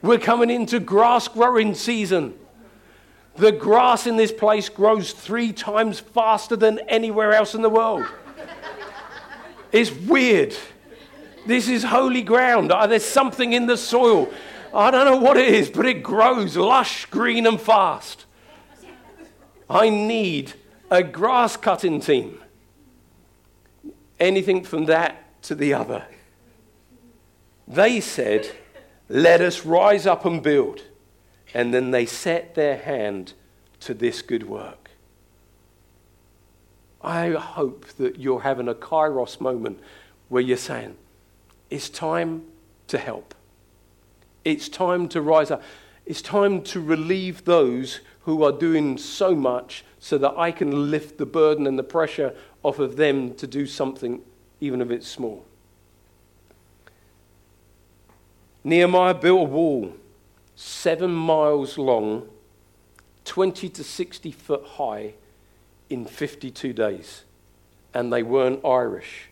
[0.01, 2.35] We're coming into grass growing season.
[3.35, 8.05] The grass in this place grows three times faster than anywhere else in the world.
[9.73, 10.55] It's weird.
[11.45, 12.71] This is holy ground.
[12.71, 14.31] Uh, there's something in the soil.
[14.73, 18.25] I don't know what it is, but it grows lush, green, and fast.
[19.69, 20.53] I need
[20.89, 22.39] a grass cutting team.
[24.17, 26.05] Anything from that to the other.
[27.71, 28.51] They said,
[29.07, 30.83] Let us rise up and build.
[31.53, 33.33] And then they set their hand
[33.81, 34.91] to this good work.
[37.01, 39.79] I hope that you're having a kairos moment
[40.27, 40.97] where you're saying,
[41.69, 42.43] It's time
[42.87, 43.33] to help.
[44.43, 45.63] It's time to rise up.
[46.05, 51.17] It's time to relieve those who are doing so much so that I can lift
[51.17, 54.21] the burden and the pressure off of them to do something,
[54.59, 55.45] even if it's small.
[58.63, 59.93] Nehemiah built a wall
[60.55, 62.27] seven miles long,
[63.25, 65.13] 20 to 60 foot high,
[65.91, 67.23] in 52 days.
[67.93, 69.27] And they weren't Irish.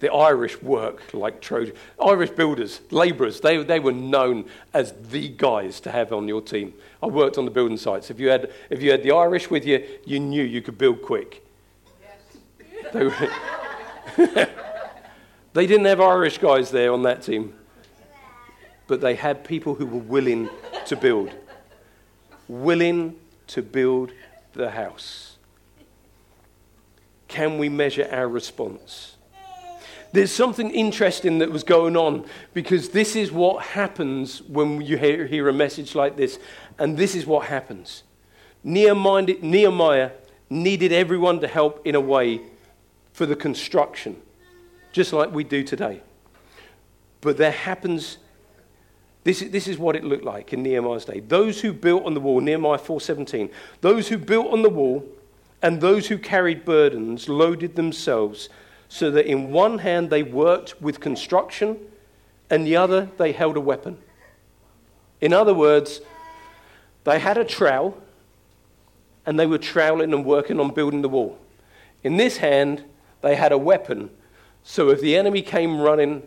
[0.00, 1.74] The Irish work like Trojan.
[2.00, 6.72] Irish builders, labourers, they, they were known as the guys to have on your team.
[7.02, 8.08] I worked on the building sites.
[8.08, 11.02] If you had, if you had the Irish with you, you knew you could build
[11.02, 11.44] quick.
[12.00, 12.92] Yes.
[12.92, 14.48] They, were
[15.52, 17.54] they didn't have Irish guys there on that team,
[18.88, 20.48] but they had people who were willing
[20.86, 21.30] to build.
[22.48, 23.14] Willing
[23.48, 24.10] to build
[24.54, 25.36] the house.
[27.28, 29.14] Can we measure our response?
[30.12, 32.24] there's something interesting that was going on
[32.54, 36.38] because this is what happens when you hear, hear a message like this.
[36.78, 38.04] And this is what happens
[38.64, 40.10] Nehemiah, Nehemiah
[40.50, 42.40] needed everyone to help in a way
[43.12, 44.20] for the construction,
[44.92, 46.02] just like we do today.
[47.20, 48.18] But there happens.
[49.28, 51.20] This is, this is what it looked like in Nehemiah's day.
[51.20, 53.50] Those who built on the wall, Nehemiah 4:17,
[53.82, 55.04] those who built on the wall
[55.60, 58.48] and those who carried burdens loaded themselves
[58.88, 61.76] so that in one hand they worked with construction
[62.48, 63.98] and the other they held a weapon.
[65.20, 66.00] In other words,
[67.04, 68.02] they had a trowel
[69.26, 71.38] and they were troweling and working on building the wall.
[72.02, 72.82] In this hand,
[73.20, 74.08] they had a weapon,
[74.64, 76.22] so if the enemy came running,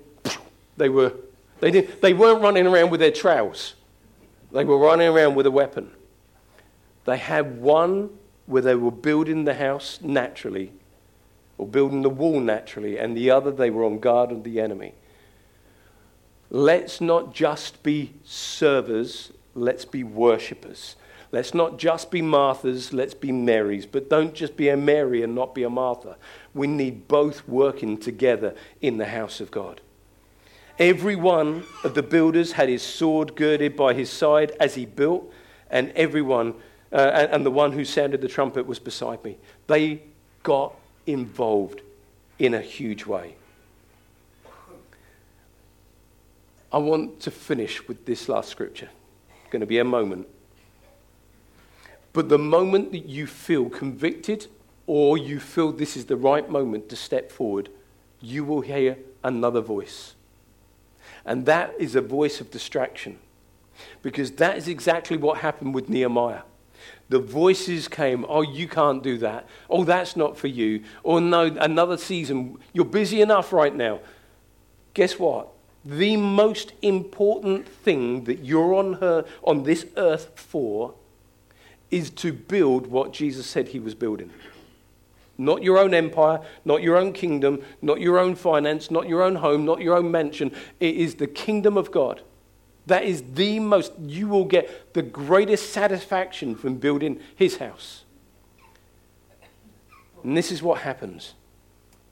[0.77, 1.15] they, were,
[1.61, 3.75] they, didn't, they weren't running around with their trowels.
[4.51, 5.91] They were running around with a weapon.
[7.05, 8.09] They had one
[8.45, 10.73] where they were building the house naturally,
[11.57, 14.93] or building the wall naturally, and the other they were on guard of the enemy.
[16.49, 20.95] Let's not just be servers, let's be worshippers.
[21.31, 23.85] Let's not just be Marthas, let's be Marys.
[23.85, 26.17] But don't just be a Mary and not be a Martha.
[26.53, 29.79] We need both working together in the house of God.
[30.81, 35.31] Every one of the builders had his sword girded by his side as he built,
[35.69, 36.55] and everyone,
[36.91, 39.37] uh, and, and the one who sounded the trumpet was beside me.
[39.67, 40.01] They
[40.41, 40.73] got
[41.05, 41.81] involved
[42.39, 43.35] in a huge way.
[46.73, 48.89] I want to finish with this last scripture.
[49.43, 50.27] It's going to be a moment.
[52.11, 54.47] But the moment that you feel convicted
[54.87, 57.69] or you feel this is the right moment to step forward,
[58.19, 60.15] you will hear another voice.
[61.25, 63.19] And that is a voice of distraction.
[64.01, 66.41] Because that is exactly what happened with Nehemiah.
[67.09, 69.47] The voices came, oh, you can't do that.
[69.69, 70.83] Oh, that's not for you.
[71.03, 72.57] Or no, another season.
[72.73, 73.99] You're busy enough right now.
[74.93, 75.49] Guess what?
[75.83, 80.93] The most important thing that you're on, her, on this earth for
[81.89, 84.31] is to build what Jesus said he was building.
[85.41, 89.35] Not your own empire, not your own kingdom, not your own finance, not your own
[89.35, 90.51] home, not your own mansion.
[90.79, 92.21] It is the kingdom of God.
[92.85, 98.03] That is the most, you will get the greatest satisfaction from building his house.
[100.23, 101.33] And this is what happens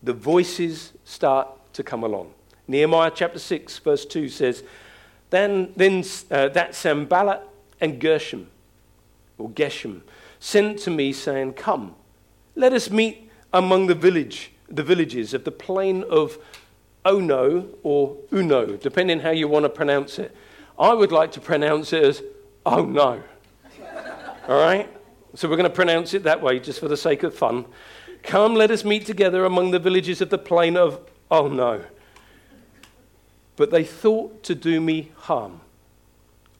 [0.01, 2.33] the voices start to come along.
[2.67, 4.63] Nehemiah chapter 6, verse 2 says,
[5.29, 7.41] Then, then uh, that Sanballat
[7.79, 8.47] and Gershom,
[9.37, 10.01] or Geshem,
[10.39, 11.95] sent to me, saying, Come,
[12.59, 16.37] let us meet among the village, the villages of the plain of
[17.05, 20.35] Ono or Uno, depending how you want to pronounce it.
[20.77, 22.21] I would like to pronounce it as,
[22.65, 23.23] oh no.
[24.47, 24.89] All right?
[25.35, 27.65] So we're going to pronounce it that way just for the sake of fun.
[28.23, 30.99] Come, let us meet together among the villages of the plain of,
[31.31, 31.81] oh no.
[33.55, 35.61] But they thought to do me harm.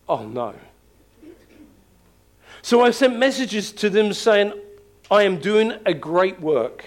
[0.08, 0.56] Oh no.
[2.62, 4.54] So I sent messages to them saying,
[5.12, 6.86] I am doing a great work.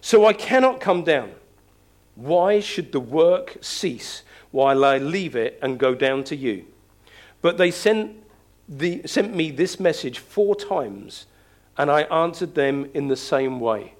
[0.00, 1.32] So I cannot come down.
[2.14, 6.66] Why should the work cease while I leave it and go down to you.
[7.40, 8.22] But they sent,
[8.68, 11.26] the, sent me this message four times,
[11.76, 13.94] and I answered them in the same way.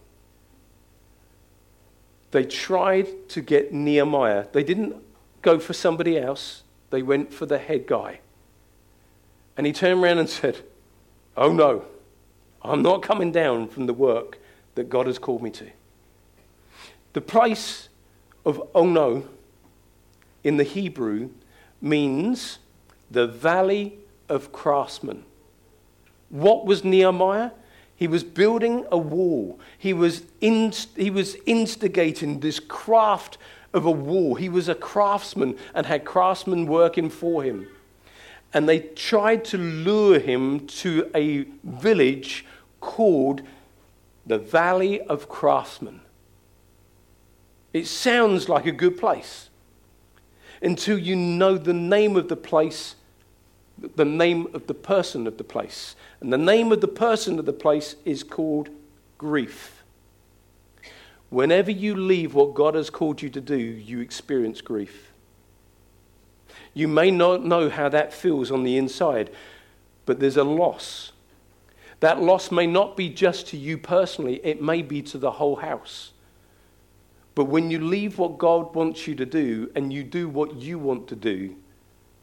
[2.30, 4.46] They tried to get Nehemiah.
[4.52, 4.96] They didn't
[5.40, 6.62] go for somebody else.
[6.90, 8.20] they went for the head guy.
[9.56, 10.58] And he turned around and said,
[11.36, 11.86] Oh no,
[12.64, 14.38] I'm not coming down from the work
[14.74, 15.70] that God has called me to.
[17.12, 17.88] The place
[18.44, 19.28] of oh no
[20.44, 21.30] in the Hebrew
[21.80, 22.58] means
[23.10, 23.98] the valley
[24.28, 25.24] of craftsmen.
[26.30, 27.50] What was Nehemiah?
[27.94, 29.60] He was building a wall.
[29.78, 33.38] He was, inst- he was instigating this craft
[33.72, 34.34] of a wall.
[34.34, 37.68] He was a craftsman and had craftsmen working for him.
[38.54, 42.44] And they tried to lure him to a village
[42.82, 43.40] called
[44.26, 46.02] the Valley of Craftsmen.
[47.72, 49.48] It sounds like a good place
[50.60, 52.96] until you know the name of the place,
[53.78, 55.96] the name of the person of the place.
[56.20, 58.68] And the name of the person of the place is called
[59.16, 59.82] grief.
[61.30, 65.12] Whenever you leave what God has called you to do, you experience grief.
[66.74, 69.30] You may not know how that feels on the inside,
[70.04, 71.11] but there's a loss.
[72.02, 75.54] That loss may not be just to you personally, it may be to the whole
[75.54, 76.10] house.
[77.36, 80.80] But when you leave what God wants you to do and you do what you
[80.80, 81.54] want to do,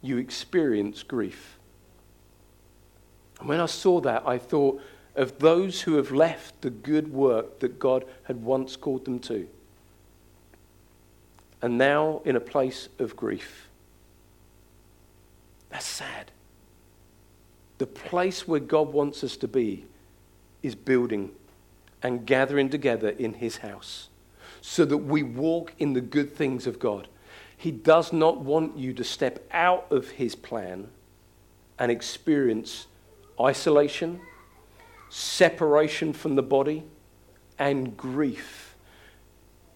[0.02, 1.56] you experience grief.
[3.38, 4.82] And when I saw that, I thought
[5.16, 9.48] of those who have left the good work that God had once called them to,
[11.62, 13.66] and now in a place of grief.
[15.70, 16.32] That's sad.
[17.80, 19.86] The place where God wants us to be
[20.62, 21.30] is building
[22.02, 24.10] and gathering together in His house
[24.60, 27.08] so that we walk in the good things of God.
[27.56, 30.88] He does not want you to step out of His plan
[31.78, 32.86] and experience
[33.40, 34.20] isolation,
[35.08, 36.84] separation from the body,
[37.58, 38.76] and grief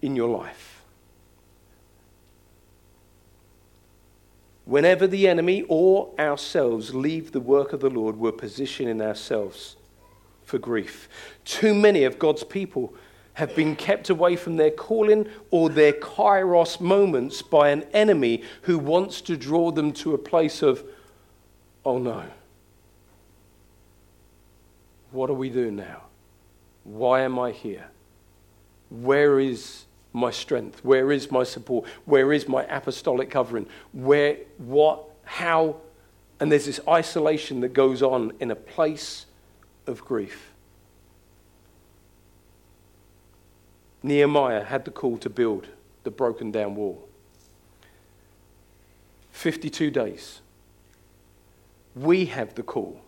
[0.02, 0.73] in your life.
[4.64, 9.76] Whenever the enemy or ourselves leave the work of the Lord, we're positioning ourselves
[10.42, 11.08] for grief.
[11.44, 12.94] Too many of God's people
[13.34, 18.78] have been kept away from their calling or their kairos moments by an enemy who
[18.78, 20.84] wants to draw them to a place of,
[21.84, 22.24] oh no,
[25.10, 26.02] what are we doing now?
[26.84, 27.86] Why am I here?
[28.88, 29.84] Where is
[30.14, 30.82] my strength?
[30.82, 31.86] Where is my support?
[32.06, 33.66] Where is my apostolic covering?
[33.92, 35.76] Where, what, how?
[36.40, 39.26] And there's this isolation that goes on in a place
[39.86, 40.52] of grief.
[44.02, 45.66] Nehemiah had the call to build
[46.04, 47.08] the broken down wall.
[49.32, 50.40] 52 days.
[51.96, 53.00] We have the call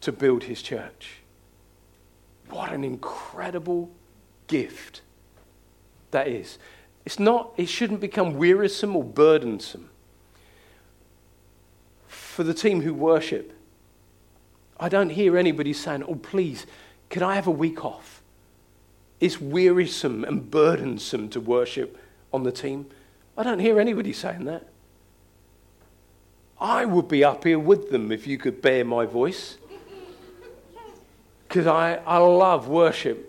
[0.00, 1.18] to build his church.
[2.48, 3.90] What an incredible
[4.46, 5.02] gift
[6.12, 6.58] that is.
[7.04, 9.90] It's not, it shouldn't become wearisome or burdensome.
[12.06, 13.52] For the team who worship,
[14.78, 16.66] I don't hear anybody saying, Oh, please,
[17.10, 18.22] can I have a week off?
[19.20, 21.98] It's wearisome and burdensome to worship
[22.32, 22.86] on the team.
[23.36, 24.66] I don't hear anybody saying that.
[26.60, 29.58] I would be up here with them if you could bear my voice
[31.48, 33.28] because I, I love worship.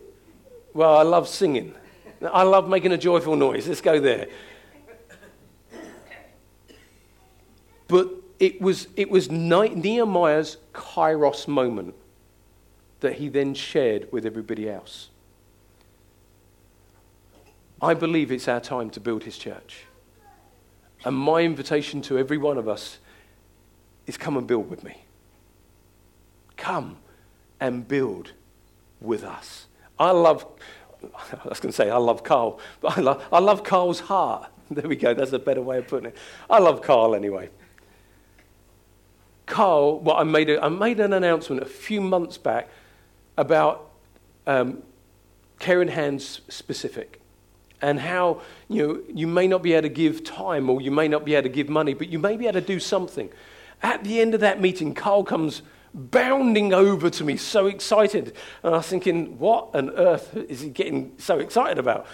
[0.73, 1.73] Well, I love singing.
[2.32, 3.67] I love making a joyful noise.
[3.67, 4.28] Let's go there.
[7.88, 8.09] But
[8.39, 11.95] it was, it was Nehemiah's kairos moment
[13.01, 15.09] that he then shared with everybody else.
[17.82, 19.84] I believe it's our time to build his church.
[21.03, 22.99] And my invitation to every one of us
[24.07, 25.03] is come and build with me.
[26.55, 26.97] Come
[27.59, 28.32] and build
[29.01, 29.67] with us.
[29.99, 30.45] I love,
[31.45, 34.49] I was going to say, I love Carl, but I love, I love Carl's heart.
[34.72, 36.18] There we go, that's a better way of putting it.
[36.49, 37.49] I love Carl anyway.
[39.45, 42.70] Carl, well, I made, a, I made an announcement a few months back
[43.38, 43.91] about
[44.47, 44.82] um,
[45.60, 47.22] caring hands specific
[47.82, 51.08] and how you, know, you may not be able to give time or you may
[51.08, 53.30] not be able to give money, but you may be able to do something.
[53.84, 55.62] At the end of that meeting, Carl comes
[55.94, 58.36] bounding over to me, so excited.
[58.64, 62.08] And I was thinking, what on earth is he getting so excited about?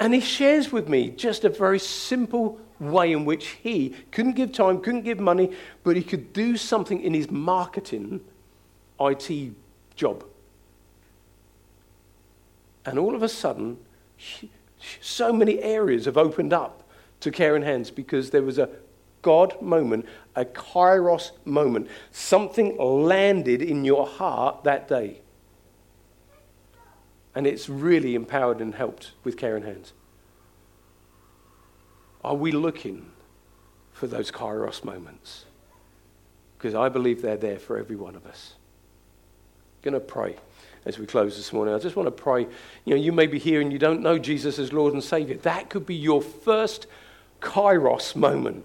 [0.00, 4.52] And he shares with me just a very simple way in which he couldn't give
[4.52, 8.20] time, couldn't give money, but he could do something in his marketing
[9.00, 9.52] IT
[9.96, 10.24] job.
[12.84, 13.78] And all of a sudden,
[15.00, 16.88] so many areas have opened up
[17.20, 18.70] to Caring Hands because there was a
[19.22, 20.06] God moment,
[20.36, 21.88] a kairos moment.
[22.10, 25.20] Something landed in your heart that day.
[27.34, 29.92] And it's really empowered and helped with Caring Hands.
[32.24, 33.12] Are we looking
[33.98, 35.44] for those kairos moments.
[36.56, 38.54] Because I believe they're there for every one of us.
[39.76, 40.36] I'm going to pray
[40.84, 41.74] as we close this morning.
[41.74, 42.42] I just want to pray.
[42.84, 45.36] You know, you may be here and you don't know Jesus as Lord and Savior.
[45.38, 46.86] That could be your first
[47.40, 48.64] kairos moment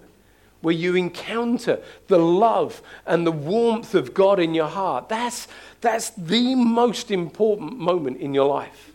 [0.64, 5.10] where you encounter the love and the warmth of God in your heart.
[5.10, 5.46] That's,
[5.82, 8.92] that's the most important moment in your life.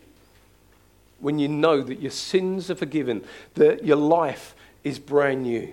[1.19, 5.71] When you know that your sins are forgiven, that your life is brand new.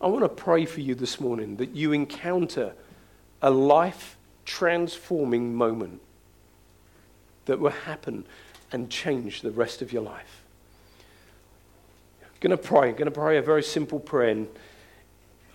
[0.00, 2.72] I want to pray for you this morning that you encounter
[3.42, 4.16] a life
[4.46, 6.00] transforming moment
[7.44, 8.24] that will happen
[8.72, 10.42] and change the rest of your life.
[12.22, 12.88] I'm going to pray.
[12.88, 14.46] I'm going to pray a very simple prayer.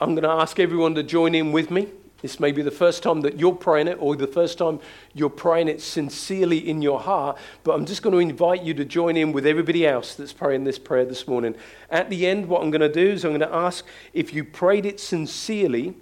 [0.01, 1.87] I'm going to ask everyone to join in with me.
[2.23, 4.79] This may be the first time that you're praying it or the first time
[5.13, 8.85] you're praying it sincerely in your heart, but I'm just going to invite you to
[8.85, 11.53] join in with everybody else that's praying this prayer this morning.
[11.91, 14.43] At the end, what I'm going to do is I'm going to ask if you
[14.43, 15.95] prayed it sincerely.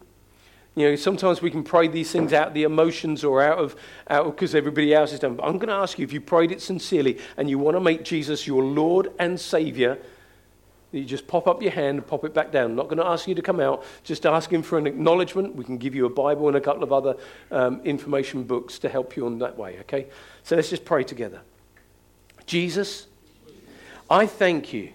[0.75, 3.75] You know, sometimes we can pray these things out of the emotions or out of
[4.09, 5.35] out because everybody else is done.
[5.35, 7.81] But I'm going to ask you if you prayed it sincerely and you want to
[7.81, 9.97] make Jesus your Lord and Savior
[10.91, 12.71] you just pop up your hand and pop it back down.
[12.71, 13.83] I'm not going to ask you to come out.
[14.03, 15.55] Just ask him for an acknowledgement.
[15.55, 17.15] We can give you a Bible and a couple of other
[17.51, 20.07] um, information books to help you on that way, okay?
[20.43, 21.41] So let's just pray together.
[22.47, 23.05] Jesus,
[24.09, 24.91] I thank you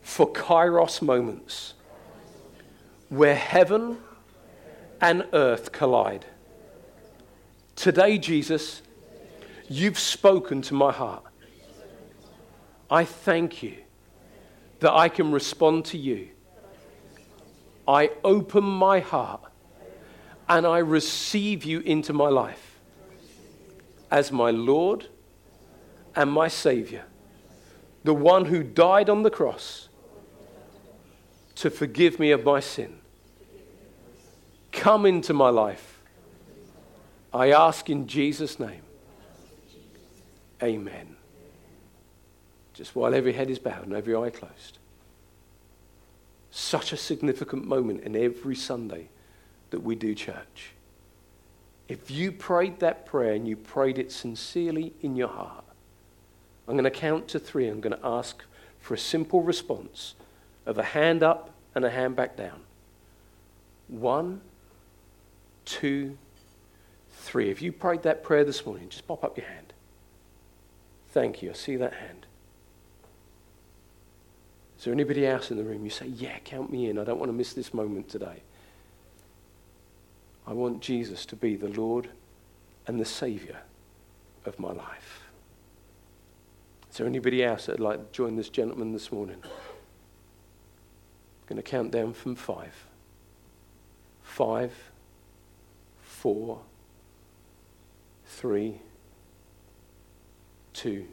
[0.00, 1.74] for kairos moments
[3.10, 3.98] where heaven
[5.02, 6.24] and earth collide.
[7.76, 8.80] Today, Jesus,
[9.68, 11.24] you've spoken to my heart.
[12.90, 13.76] I thank you
[14.80, 16.28] that I can respond to you.
[17.86, 19.40] I open my heart
[20.48, 22.78] and I receive you into my life
[24.10, 25.08] as my Lord
[26.14, 27.04] and my Savior,
[28.04, 29.88] the one who died on the cross
[31.56, 32.98] to forgive me of my sin.
[34.72, 36.00] Come into my life.
[37.32, 38.82] I ask in Jesus' name.
[40.62, 41.17] Amen
[42.78, 44.78] just while every head is bowed and every eye closed.
[46.52, 49.08] Such a significant moment in every Sunday
[49.70, 50.70] that we do church.
[51.88, 55.64] If you prayed that prayer and you prayed it sincerely in your heart,
[56.68, 57.66] I'm going to count to three.
[57.66, 58.44] I'm going to ask
[58.78, 60.14] for a simple response
[60.64, 62.60] of a hand up and a hand back down.
[63.88, 64.40] One,
[65.64, 66.16] two,
[67.10, 67.50] three.
[67.50, 69.72] If you prayed that prayer this morning, just pop up your hand.
[71.08, 71.50] Thank you.
[71.50, 72.26] I see that hand.
[74.78, 75.84] Is there anybody else in the room?
[75.84, 76.98] You say, Yeah, count me in.
[76.98, 78.42] I don't want to miss this moment today.
[80.46, 82.08] I want Jesus to be the Lord
[82.86, 83.58] and the Savior
[84.46, 85.24] of my life.
[86.90, 89.36] Is there anybody else that'd like to join this gentleman this morning?
[89.42, 89.50] I'm
[91.46, 92.74] going to count down from five.
[94.22, 94.72] Five,
[96.00, 96.60] four,
[98.24, 98.80] three,
[100.72, 101.06] two,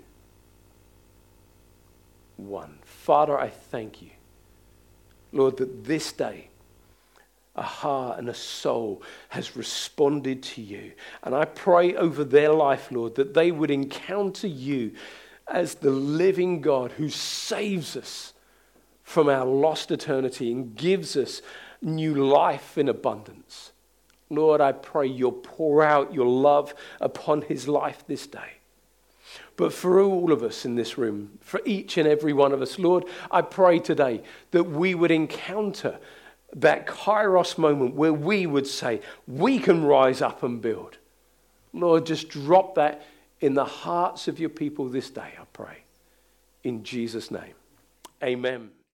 [2.37, 2.79] one.
[2.83, 4.11] Father, I thank you,
[5.31, 6.49] Lord, that this day
[7.55, 10.91] a heart and a soul has responded to you.
[11.23, 14.91] And I pray over their life, Lord, that they would encounter you
[15.47, 18.33] as the living God who saves us
[19.03, 21.41] from our lost eternity and gives us
[21.81, 23.71] new life in abundance.
[24.29, 28.53] Lord, I pray you'll pour out your love upon his life this day.
[29.57, 32.77] But for all of us in this room, for each and every one of us,
[32.77, 35.99] Lord, I pray today that we would encounter
[36.55, 40.97] that kairos moment where we would say, we can rise up and build.
[41.73, 43.05] Lord, just drop that
[43.41, 45.83] in the hearts of your people this day, I pray.
[46.63, 47.53] In Jesus' name.
[48.23, 48.71] Amen.